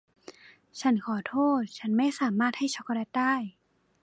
[0.81, 3.33] ฉันขอโทษฉันไม่สามารถให้ช็อกโกแลตได้